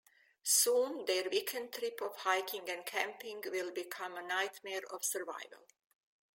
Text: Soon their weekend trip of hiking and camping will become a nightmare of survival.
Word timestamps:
Soon 0.41 1.05
their 1.05 1.29
weekend 1.29 1.73
trip 1.73 2.01
of 2.01 2.15
hiking 2.15 2.67
and 2.71 2.83
camping 2.87 3.39
will 3.51 3.69
become 3.71 4.17
a 4.17 4.23
nightmare 4.23 4.81
of 4.89 5.05
survival. 5.05 5.67